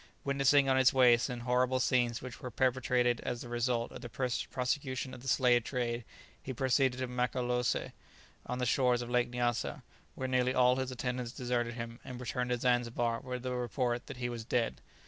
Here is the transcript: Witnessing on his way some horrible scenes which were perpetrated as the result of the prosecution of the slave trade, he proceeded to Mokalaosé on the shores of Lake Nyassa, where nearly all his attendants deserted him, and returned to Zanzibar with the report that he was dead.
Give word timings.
Witnessing 0.23 0.67
on 0.67 0.77
his 0.77 0.91
way 0.91 1.15
some 1.15 1.41
horrible 1.41 1.79
scenes 1.79 2.23
which 2.23 2.41
were 2.41 2.49
perpetrated 2.49 3.19
as 3.21 3.41
the 3.41 3.47
result 3.49 3.91
of 3.91 4.01
the 4.01 4.09
prosecution 4.09 5.13
of 5.13 5.21
the 5.21 5.27
slave 5.27 5.63
trade, 5.63 6.05
he 6.41 6.53
proceeded 6.55 6.97
to 6.97 7.07
Mokalaosé 7.07 7.91
on 8.47 8.57
the 8.57 8.65
shores 8.65 9.03
of 9.03 9.11
Lake 9.11 9.29
Nyassa, 9.29 9.83
where 10.15 10.27
nearly 10.27 10.55
all 10.55 10.77
his 10.77 10.89
attendants 10.89 11.33
deserted 11.33 11.75
him, 11.75 11.99
and 12.03 12.19
returned 12.19 12.49
to 12.49 12.57
Zanzibar 12.59 13.19
with 13.19 13.43
the 13.43 13.53
report 13.53 14.07
that 14.07 14.17
he 14.17 14.27
was 14.27 14.43
dead. 14.43 14.81